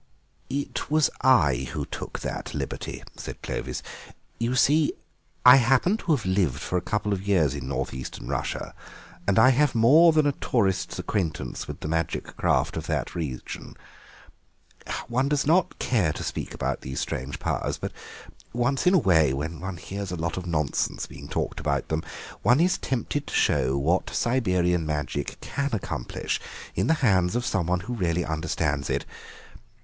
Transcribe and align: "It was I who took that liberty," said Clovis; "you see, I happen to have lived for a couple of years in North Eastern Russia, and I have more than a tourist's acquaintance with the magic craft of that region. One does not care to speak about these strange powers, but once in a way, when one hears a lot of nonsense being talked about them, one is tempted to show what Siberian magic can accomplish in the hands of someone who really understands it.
"It 0.49 0.89
was 0.89 1.11
I 1.21 1.69
who 1.73 1.85
took 1.85 2.21
that 2.21 2.55
liberty," 2.55 3.03
said 3.15 3.39
Clovis; 3.43 3.83
"you 4.39 4.55
see, 4.55 4.93
I 5.45 5.57
happen 5.57 5.95
to 5.97 6.11
have 6.15 6.25
lived 6.25 6.59
for 6.59 6.75
a 6.75 6.81
couple 6.81 7.13
of 7.13 7.27
years 7.27 7.53
in 7.53 7.67
North 7.67 7.93
Eastern 7.93 8.27
Russia, 8.27 8.73
and 9.27 9.37
I 9.37 9.49
have 9.49 9.75
more 9.75 10.11
than 10.11 10.25
a 10.25 10.31
tourist's 10.31 10.97
acquaintance 10.97 11.67
with 11.67 11.81
the 11.81 11.87
magic 11.87 12.35
craft 12.35 12.77
of 12.77 12.87
that 12.87 13.13
region. 13.13 13.77
One 15.07 15.29
does 15.29 15.45
not 15.45 15.77
care 15.77 16.11
to 16.13 16.23
speak 16.23 16.55
about 16.55 16.81
these 16.81 16.99
strange 16.99 17.37
powers, 17.37 17.77
but 17.77 17.91
once 18.53 18.87
in 18.87 18.95
a 18.95 18.97
way, 18.97 19.33
when 19.33 19.59
one 19.59 19.77
hears 19.77 20.09
a 20.11 20.15
lot 20.15 20.35
of 20.35 20.47
nonsense 20.47 21.05
being 21.05 21.27
talked 21.27 21.59
about 21.59 21.89
them, 21.89 22.01
one 22.41 22.59
is 22.59 22.79
tempted 22.79 23.27
to 23.27 23.35
show 23.35 23.77
what 23.77 24.09
Siberian 24.09 24.83
magic 24.83 25.39
can 25.41 25.69
accomplish 25.73 26.41
in 26.73 26.87
the 26.87 26.95
hands 27.05 27.35
of 27.35 27.45
someone 27.45 27.81
who 27.81 27.93
really 27.93 28.25
understands 28.25 28.89
it. 28.89 29.05